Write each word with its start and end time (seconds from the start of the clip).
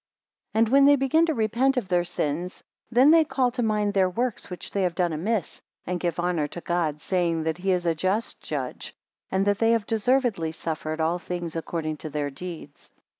25 0.53 0.59
And 0.65 0.73
when 0.73 0.85
they 0.85 0.95
begin 0.95 1.27
to 1.27 1.35
repent 1.35 1.77
of 1.77 1.87
their 1.87 2.03
sins, 2.03 2.63
then 2.89 3.11
they 3.11 3.23
call 3.23 3.51
to 3.51 3.61
mind 3.61 3.93
their 3.93 4.09
works 4.09 4.49
which 4.49 4.71
they 4.71 4.81
have 4.81 4.95
done 4.95 5.13
amiss, 5.13 5.61
and 5.85 5.99
give 5.99 6.19
honour 6.19 6.47
to 6.47 6.61
God, 6.61 6.99
saying, 6.99 7.43
that 7.43 7.59
he 7.59 7.71
is 7.71 7.85
a 7.85 7.93
just 7.93 8.41
Judge, 8.41 8.95
and 9.29 9.45
they 9.45 9.69
have 9.73 9.85
deservedly 9.85 10.53
suffered 10.53 10.99
all 10.99 11.19
things 11.19 11.55
according 11.55 11.97
to 11.97 12.09
their 12.09 12.31
deeds. 12.31 12.89